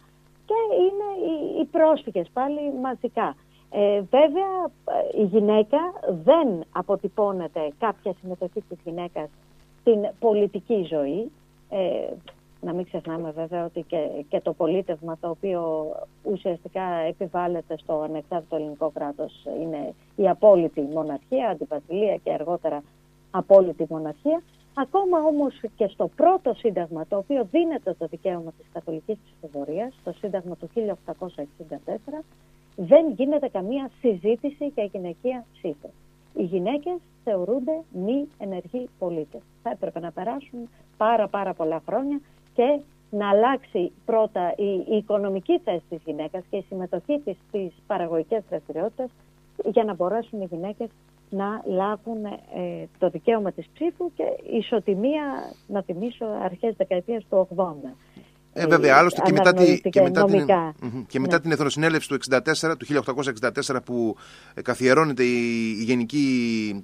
[0.46, 3.36] και είναι οι, οι πρόσφυγες πάλι μαζικά.
[3.70, 4.70] Ε, βέβαια
[5.18, 5.78] η γυναίκα
[6.24, 9.30] δεν αποτυπώνεται κάποια συμμετοχή της γυναίκας
[9.80, 11.32] στην πολιτική ζωή.
[11.70, 12.14] Ε,
[12.66, 13.98] να μην ξεχνάμε βέβαια ότι και,
[14.30, 15.92] και το πολίτευμα το οποίο
[16.24, 22.84] ουσιαστικά επιβάλλεται στο ανεξάρτητο ελληνικό κράτος είναι η απόλυτη μοναρχία, αντιπατηλία και αργότερα
[23.32, 24.42] απόλυτη μοναρχία.
[24.74, 30.12] Ακόμα όμως και στο πρώτο σύνταγμα το οποίο δίνεται το δικαίωμα της καθολικής ψηφοφορίας, το
[30.12, 32.24] σύνταγμα του 1864,
[32.76, 35.90] δεν γίνεται καμία συζήτηση για γυναικεία ψήφο.
[36.34, 39.42] Οι γυναίκες θεωρούνται μη ενεργοί πολίτες.
[39.64, 42.22] Θα έπρεπε να περάσουν πάρα πάρα πολλά χρόνια
[42.56, 48.44] και να αλλάξει πρώτα η, οικονομική θέση της γυναίκας και η συμμετοχή της στις παραγωγικές
[48.50, 49.10] δραστηριότητες
[49.66, 50.90] για να μπορέσουν οι γυναίκες
[51.30, 54.24] να λάβουν ε, το δικαίωμα της ψήφου και
[54.58, 55.24] ισοτιμία,
[55.68, 57.64] να θυμίσω, αρχές δεκαετίας του 80.
[58.58, 60.46] Ε, βέβαια, άλλωστε και μετά, τη, και μετά, την,
[61.08, 61.42] και μετά ναι.
[61.42, 63.04] την Εθνοσυνέλευση του 64, του
[63.68, 64.16] 1864 που
[64.54, 66.28] ε, καθιερώνεται η, η γενική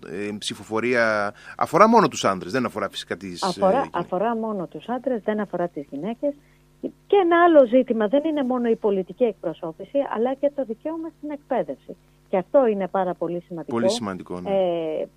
[0.07, 4.87] ε, ψηφοφορία αφορά μόνο τους άντρες, δεν αφορά φυσικά τις αφορά, ε, αφορά μόνο τους
[4.87, 6.33] άντρες, δεν αφορά τις γυναίκες
[6.81, 11.31] και ένα άλλο ζήτημα δεν είναι μόνο η πολιτική εκπροσώπηση αλλά και το δικαίωμα στην
[11.31, 11.95] εκπαίδευση.
[12.29, 13.75] Και αυτό είναι πάρα πολύ σημαντικό.
[13.75, 14.49] Πολύ σημαντικό, ναι.
[14.49, 15.07] ε,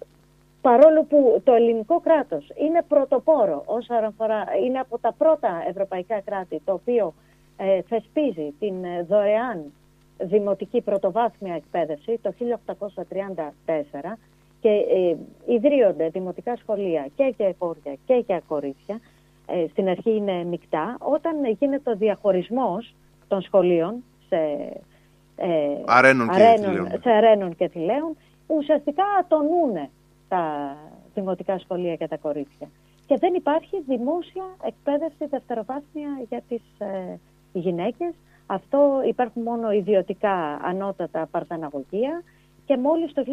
[0.68, 6.60] παρόλο που το ελληνικό κράτος είναι πρωτοπόρο όσον αφορά, είναι από τα πρώτα ευρωπαϊκά κράτη
[6.64, 7.14] το οποίο
[7.56, 9.72] ε, θεσπίζει την ε, δωρεάν
[10.18, 14.16] δημοτική πρωτοβάθμια εκπαίδευση το 1834
[14.60, 15.16] και ε,
[15.54, 19.00] ιδρύονται δημοτικά σχολεία και για εγχώρια και για κορίτσια,
[19.46, 22.94] ε, στην αρχή είναι μεικτά, όταν γίνεται ο διαχωρισμός
[23.28, 24.36] των σχολείων σε,
[25.36, 25.48] ε,
[25.86, 29.88] αρένων, αρένων, και σε αρένων και θηλαίων, ουσιαστικά ατονούν
[30.28, 30.76] τα
[31.14, 32.68] δημοτικά σχολεία για τα κορίτσια.
[33.06, 37.18] Και δεν υπάρχει δημόσια εκπαίδευση δευτεροβάθμια για τις ε,
[37.52, 38.14] γυναίκες.
[38.46, 42.22] Αυτό υπάρχουν μόνο ιδιωτικά ανώτατα παρταναγωγεία
[42.66, 43.24] και μόλις το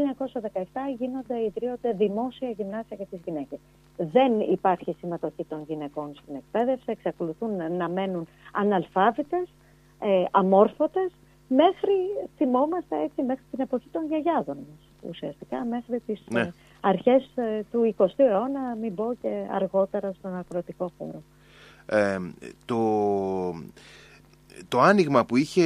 [0.54, 0.62] 1917
[0.98, 3.60] γίνονται, ιδρύονται δημόσια γυμνάσια για τις γυναίκες.
[3.98, 9.54] Δεν υπάρχει συμμετοχή των γυναικών στην εκπαίδευση, εξακολουθούν να μένουν αναλφάβητες,
[10.00, 11.12] ε, αμόρφωτες,
[11.48, 11.96] μέχρι,
[12.38, 16.52] θυμόμαστε έτσι, μέχρι την εποχή των γιαγιάδων μας, ουσιαστικά μέχρι τις ναι.
[16.84, 21.24] Ε, αρχές ε, του 20ου αιώνα, μην πω και αργότερα στον αγροτικό χώρο.
[21.86, 22.18] Ε,
[22.66, 22.78] το,
[24.68, 25.66] το άνοιγμα που είχε,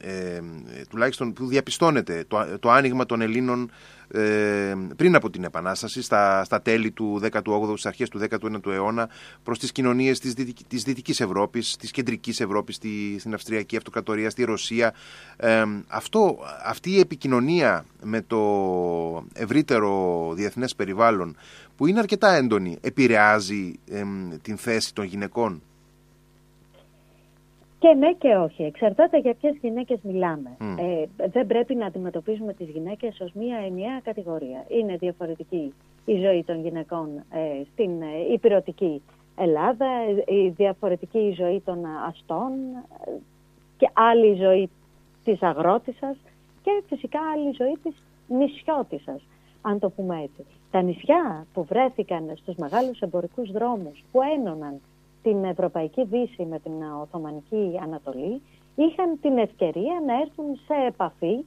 [0.00, 0.40] ε,
[0.88, 3.70] τουλάχιστον που διαπιστώνεται, το, το άνοιγμα των Ελλήνων
[4.12, 9.08] ε, πριν από την Επανάσταση, στα, στα τέλη του 18ου, στις αρχές του 19ου αιώνα,
[9.42, 14.30] προς τις κοινωνίες της, Δυτικής, της Δυτικής Ευρώπης, της Κεντρικής Ευρώπης, στη, στην Αυστριακή Αυτοκρατορία,
[14.30, 14.94] στη Ρωσία.
[15.36, 18.40] Ε, αυτό, αυτή η επικοινωνία με το
[19.32, 21.36] ευρύτερο διεθνές περιβάλλον,
[21.76, 23.78] που είναι αρκετά έντονη, επηρεάζει
[24.42, 25.62] την θέση των γυναικών
[27.80, 28.62] και ναι και όχι.
[28.62, 30.56] Εξαρτάται για ποιες γυναίκες μιλάμε.
[30.60, 34.64] Ε, δεν πρέπει να αντιμετωπίζουμε τις γυναίκες ως μία ενιαία κατηγορία.
[34.68, 35.72] Είναι διαφορετική
[36.04, 39.02] η ζωή των γυναικών ε, στην ε, υπηρετική
[39.36, 39.86] Ελλάδα,
[40.26, 42.52] η διαφορετική η ζωή των αστών
[43.06, 43.10] ε,
[43.76, 44.70] και άλλη η ζωή
[45.24, 46.16] της αγρότησας
[46.62, 47.94] και φυσικά άλλη η ζωή της
[48.28, 49.22] νησιώτισσας,
[49.60, 50.44] αν το πούμε έτσι.
[50.70, 54.80] Τα νησιά που βρέθηκαν στους μεγάλους εμπορικούς δρόμους που ένωναν
[55.22, 58.42] την Ευρωπαϊκή Δύση με την Οθωμανική Ανατολή
[58.74, 61.44] είχαν την ευκαιρία να έρθουν σε επαφή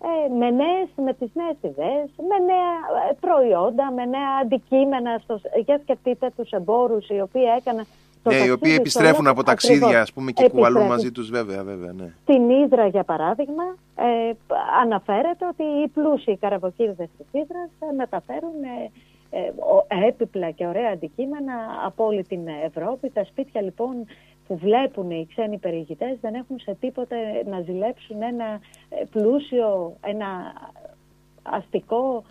[0.00, 2.72] ε, με, νέες, με τις νέες ιδέες, με νέα
[3.10, 5.18] ε, προϊόντα, με νέα αντικείμενα.
[5.22, 7.86] Στο, για σκεφτείτε τους εμπόρους οι οποίοι έκαναν
[8.28, 11.62] ναι, οι οποίοι επιστρέφουν από ταξίδια ας πούμε, και κουβαλούν μαζί τους βέβαια.
[11.62, 12.12] βέβαια ναι.
[12.22, 14.32] Στην Ήδρα για παράδειγμα ε,
[14.82, 18.90] αναφέρεται ότι οι πλούσιοι καραβοκύριδες της Ήδρας ε, μεταφέρουν ε, ε,
[20.08, 23.10] έπιπλα και ωραία αντικείμενα από όλη την Ευρώπη.
[23.10, 24.06] Τα σπίτια λοιπόν
[24.46, 30.26] που βλέπουν οι ξένοι περιηγητές δεν έχουν σε τίποτε να ζηλέψουν ένα ε, πλούσιο, ένα
[31.42, 32.24] αστικό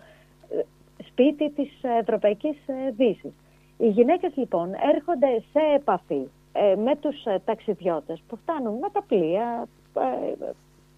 [1.08, 2.56] σπίτι της Ευρωπαϊκής
[2.96, 3.32] Δύσης.
[3.78, 9.02] Οι γυναίκες λοιπόν έρχονται σε επαφή ε, με τους ε, ταξιδιώτες που φτάνουν με τα
[9.02, 10.44] πλοία, ε,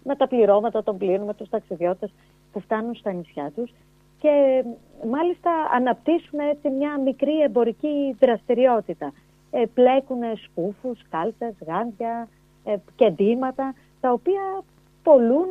[0.03, 2.11] με τα πληρώματα των πλοίων, με τους ταξιδιώτες
[2.51, 3.71] που φτάνουν στα νησιά τους
[4.19, 4.63] και
[5.09, 9.13] μάλιστα αναπτύσσουν έτσι μια μικρή εμπορική δραστηριότητα.
[9.51, 12.27] Ε, πλέκουν σκούφους, κάλτες, γάντια,
[12.63, 14.63] ε, κεντήματα, τα οποία
[15.03, 15.49] πολλούν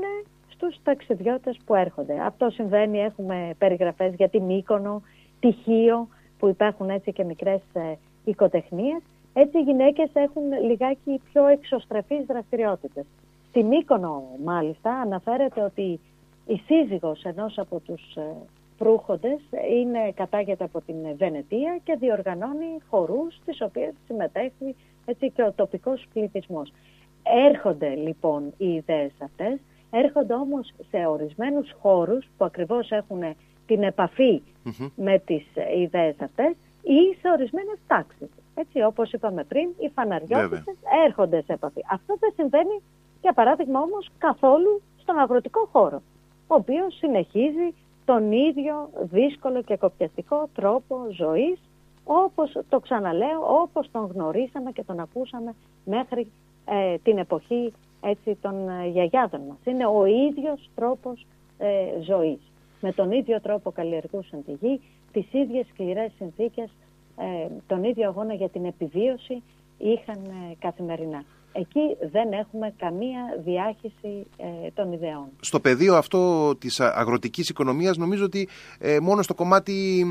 [0.48, 2.20] στους ταξιδιώτες που έρχονται.
[2.20, 5.02] Αυτό συμβαίνει, έχουμε περιγραφές για τη Μύκονο,
[5.40, 9.02] τη Χίο, που υπάρχουν έτσι και μικρές ε, οικοτεχνίες,
[9.33, 13.04] έτσι οι γυναίκες έχουν λιγάκι πιο εξωστρεφείς δραστηριότητες.
[13.48, 16.00] Στη Μύκονο μάλιστα αναφέρεται ότι
[16.46, 18.37] η σύζυγος ενός από τους ε,
[18.78, 25.52] προύχοντες είναι κατάγεται από την Βενετία και διοργανώνει χορούς στις οποίες συμμετέχει έτσι και ο
[25.52, 26.72] τοπικός πληθυσμός.
[27.22, 29.58] Έρχονται λοιπόν οι ιδέες αυτές,
[29.90, 33.22] έρχονται όμως σε ορισμένους χώρους που ακριβώς έχουν
[33.66, 34.42] την επαφη
[34.96, 35.44] με τις
[35.76, 38.28] ιδέες αυτές ή σε ορισμένες τάξεις.
[38.54, 40.62] Έτσι, όπως είπαμε πριν, οι φαναριώτες
[41.06, 41.80] έρχονται σε επαφή.
[41.90, 42.82] Αυτό δεν συμβαίνει,
[43.20, 46.02] για παράδειγμα όμως, καθόλου στον αγροτικό χώρο,
[46.46, 47.74] ο οποίος συνεχίζει
[48.10, 51.58] τον ίδιο δύσκολο και κοπιαστικό τρόπο ζωής,
[52.04, 56.32] όπως το ξαναλέω, όπως τον γνωρίσαμε και τον ακούσαμε μέχρι
[56.64, 59.58] ε, την εποχή έτσι, των ε, γιαγιάδων μας.
[59.64, 61.26] Είναι ο ίδιος τρόπος
[61.58, 62.40] ε, ζωής
[62.80, 64.80] με τον ίδιο τρόπο καλλιεργούσαν τη γη,
[65.12, 66.70] τις ίδιες σκληρές συνθήκες,
[67.16, 69.42] ε, τον ίδιο αγώνα για την επιβίωση
[69.78, 71.24] είχαν ε, καθημερινά.
[71.60, 75.28] Εκεί δεν έχουμε καμία διάχυση ε, των ιδεών.
[75.40, 78.48] Στο πεδίο αυτό της αγροτικής οικονομίας νομίζω ότι
[79.00, 80.04] μόνο στο κομμάτι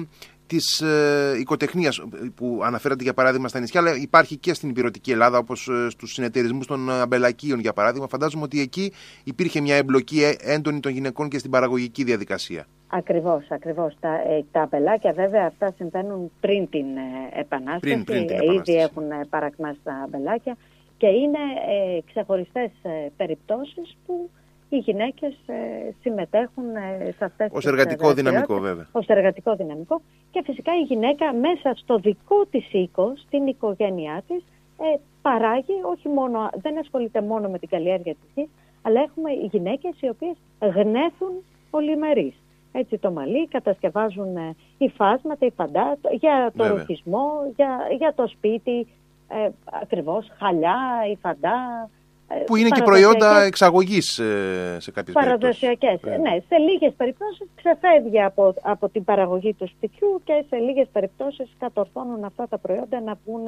[0.47, 2.01] της ε, οικοτεχνίας
[2.35, 6.13] που αναφέρατε για παράδειγμα στα νησιά, αλλά υπάρχει και στην υπηρετική Ελλάδα, όπως ε, στους
[6.13, 8.07] συνεταιρισμούς των αμπελακίων για παράδειγμα.
[8.07, 8.91] Φαντάζομαι ότι εκεί
[9.23, 12.65] υπήρχε μια εμπλοκή ε, έντονη των γυναικών και στην παραγωγική διαδικασία.
[12.87, 13.95] Ακριβώς, ακριβώς.
[13.99, 17.79] Τα, ε, τα αμπελάκια βέβαια αυτά συμβαίνουν πριν την ε, Επανάσταση.
[17.79, 18.71] Πριν, πριν την επανάσταση.
[18.71, 20.57] Ήδη έχουν παρακμάσει τα αμπελάκια
[20.97, 22.71] και είναι ε, ξεχωριστές
[23.17, 24.29] περιπτώσεις που
[24.69, 25.55] οι γυναίκες ε,
[26.01, 28.87] συμμετέχουν ε, σε αυτές Ως εργατικό δυναμικό βέβαια.
[28.91, 34.43] Ως εργατικό δυναμικό και φυσικά η γυναίκα μέσα στο δικό της οίκο, στην οικογένειά της,
[34.77, 38.49] ε, παράγει, όχι μόνο, δεν ασχολείται μόνο με την καλλιέργεια της γης,
[38.81, 41.31] αλλά έχουμε οι γυναίκες οι οποίες γνέθουν
[41.69, 42.33] πολυμερείς.
[42.71, 48.87] Έτσι το μαλλί, κατασκευάζουν υφάσματα, υφαντά, για το ροχισμό, για, για το σπίτι,
[49.27, 49.49] ε,
[49.81, 50.77] ακριβώς, χαλιά,
[51.11, 51.89] υφαντά,
[52.27, 55.99] ε, που είναι και προϊόντα εξαγωγής ε, σε κάποιες Παραδοσιακές.
[56.01, 61.55] Ναι, σε λίγες περιπτώσεις ξεφεύγει από, από την παραγωγή του σπιτιού και σε λίγες περιπτώσεις
[61.59, 63.47] κατορθώνουν αυτά τα προϊόντα να βγουν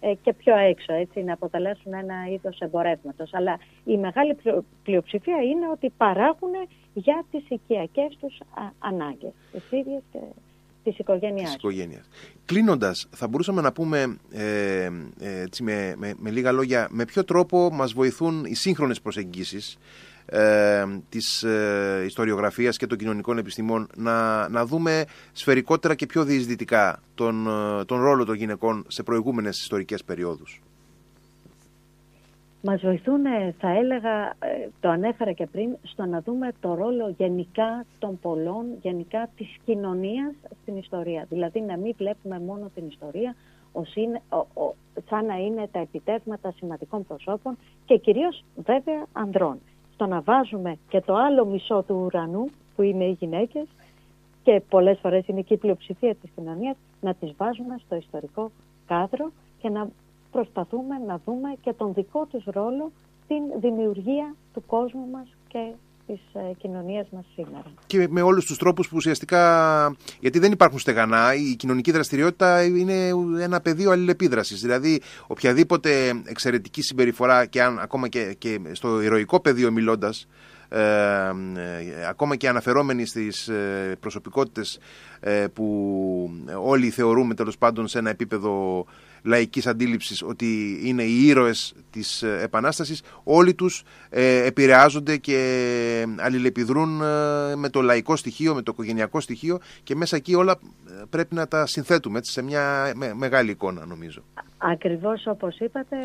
[0.00, 3.34] ε, και πιο έξω, έτσι, να αποτελέσουν ένα είδος εμπορεύματος.
[3.34, 4.36] Αλλά η μεγάλη
[4.82, 6.52] πλειοψηφία είναι ότι παράγουν
[6.94, 8.38] για τις οικιακές τους
[8.78, 9.32] ανάγκες.
[9.52, 10.18] Τις ίδιες και
[10.82, 11.54] της οικογένειας.
[11.54, 12.08] οικογένειας.
[12.44, 14.84] Κλείνοντας, θα μπορούσαμε να πούμε ε,
[15.18, 19.78] ε, έτσι, με, με, λίγα λόγια με ποιο τρόπο μας βοηθούν οι σύγχρονες προσεγγίσεις
[20.32, 27.02] ε, της ε, ιστοριογραφίας και των κοινωνικών επιστημών να, να δούμε σφαιρικότερα και πιο διεισδυτικά
[27.14, 30.60] τον, ε, τον ρόλο των γυναικών σε προηγούμενες ιστορικές περιόδους.
[32.62, 33.22] Μας βοηθούν,
[33.58, 38.66] θα έλεγα, ε, το ανέφερα και πριν, στο να δούμε το ρόλο γενικά των πολλών,
[38.82, 41.26] γενικά της κοινωνίας στην ιστορία.
[41.28, 43.34] Δηλαδή να μην βλέπουμε μόνο την ιστορία
[43.72, 44.22] ως είναι,
[44.54, 44.74] ο,
[45.08, 49.58] σαν να είναι τα επιτεύγματα σημαντικών προσώπων και κυρίως βέβαια ανδρών.
[49.94, 53.66] Στο να βάζουμε και το άλλο μισό του ουρανού που είναι οι γυναίκες
[54.42, 58.50] και πολλές φορές είναι και η πλειοψηφία της κοινωνίας να τις βάζουμε στο ιστορικό
[58.86, 59.88] κάδρο και να
[60.30, 62.92] προσπαθούμε να δούμε και τον δικό τους ρόλο
[63.24, 65.72] στην δημιουργία του κόσμου μας και
[66.06, 67.64] της ε, κοινωνίας μας σήμερα.
[67.86, 73.08] Και με όλους τους τρόπους που ουσιαστικά, γιατί δεν υπάρχουν στεγανά, η κοινωνική δραστηριότητα είναι
[73.42, 74.60] ένα πεδίο αλληλεπίδρασης.
[74.60, 75.90] Δηλαδή οποιαδήποτε
[76.24, 80.26] εξαιρετική συμπεριφορά και αν ακόμα και, και στο ηρωικό πεδίο μιλώντας,
[80.72, 84.78] ε, ε, ακόμα και αναφερόμενοι στις ε, προσωπικότητες
[85.20, 86.30] ε, που
[86.62, 88.84] όλοι θεωρούμε τέλος πάντων σε ένα επίπεδο
[89.22, 97.00] λαϊκής αντίληψης ότι είναι οι ήρωες της ε, Επανάστασης, όλοι τους ε, επηρεάζονται και αλληλεπιδρούν
[97.00, 100.58] ε, με το λαϊκό στοιχείο, με το οικογενειακό στοιχείο και μέσα εκεί όλα
[101.10, 104.22] πρέπει να τα συνθέτουμε έτσι, σε μια μεγάλη εικόνα νομίζω.
[104.58, 105.96] Ακριβώς όπως είπατε,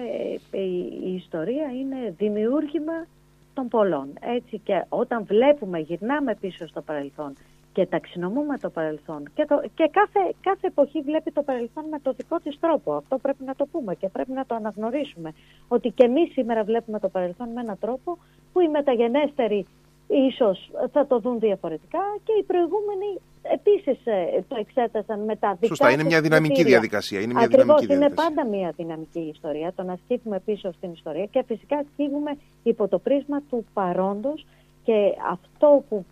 [1.06, 3.08] η ιστορία είναι δημιούργημα
[3.54, 4.08] των πολλών.
[4.38, 7.34] Έτσι και όταν βλέπουμε, γυρνάμε πίσω στο παρελθόν
[7.76, 12.14] και ταξινομούμε το παρελθόν και, το, και κάθε, κάθε εποχή βλέπει το παρελθόν με το
[12.14, 12.94] δικό της τρόπο.
[12.94, 15.34] Αυτό πρέπει να το πούμε και πρέπει να το αναγνωρίσουμε.
[15.68, 18.18] Ότι και εμείς σήμερα βλέπουμε το παρελθόν με έναν τρόπο
[18.54, 19.66] που οι μεταγενέστεροι
[20.08, 23.10] ίσως θα το δουν διαφορετικά και οι προηγούμενοι
[23.42, 27.20] επίσης ε, το εξέτασαν με τα δικά Σωστά, είναι μια δυναμική διαδικασία.
[27.20, 31.26] Είναι μια Ακριβώς, δυναμική είναι πάντα μια δυναμική ιστορία, το να σκύβουμε πίσω στην ιστορία
[31.26, 34.46] και φυσικά σκύβουμε υπό το πρίσμα του παρόντος
[34.84, 36.06] και αυτό που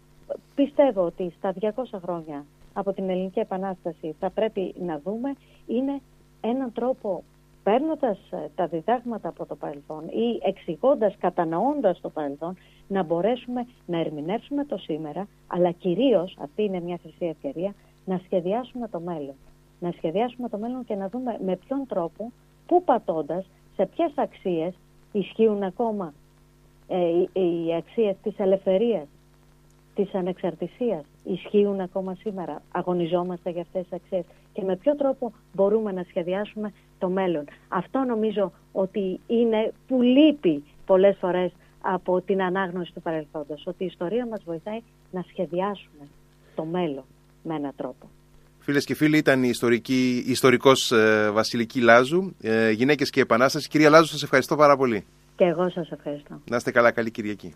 [0.55, 1.69] πιστεύω ότι στα 200
[2.03, 5.33] χρόνια από την Ελληνική Επανάσταση θα πρέπει να δούμε
[5.67, 6.01] είναι
[6.41, 7.23] έναν τρόπο
[7.63, 13.99] παίρνοντας ε, τα διδάγματα από το παρελθόν ή εξηγώντας, κατανοώντας το παρελθόν, να μπορέσουμε να
[13.99, 17.73] ερμηνεύσουμε το σήμερα, αλλά κυρίως, αυτή είναι μια χρυσή ευκαιρία,
[18.05, 19.35] να σχεδιάσουμε το μέλλον.
[19.79, 22.31] Να σχεδιάσουμε το μέλλον και να δούμε με ποιον τρόπο,
[22.67, 24.73] πού πατώντας, σε ποιες αξίες
[25.11, 26.13] ισχύουν ακόμα
[26.87, 27.29] ε, οι,
[27.65, 29.07] οι αξίες της ελευθερίας,
[29.95, 32.61] της ανεξαρτησίας ισχύουν ακόμα σήμερα.
[32.71, 37.45] Αγωνιζόμαστε για αυτές τις αξίες και με ποιο τρόπο μπορούμε να σχεδιάσουμε το μέλλον.
[37.67, 41.51] Αυτό νομίζω ότι είναι που λείπει πολλές φορές
[41.81, 43.63] από την ανάγνωση του παρελθόντος.
[43.65, 46.07] Ότι η ιστορία μας βοηθάει να σχεδιάσουμε
[46.55, 47.03] το μέλλον
[47.43, 48.09] με έναν τρόπο.
[48.59, 53.67] Φίλες και φίλοι, ήταν η ιστορική, ιστορικός ε, Βασιλική Λάζου, ε, γυναίκες και επανάστασης.
[53.67, 55.05] Κυρία Λάζου, σας ευχαριστώ πάρα πολύ.
[55.35, 56.41] Και εγώ σας ευχαριστώ.
[56.49, 57.53] Να είστε καλά, καλή Κυριακή.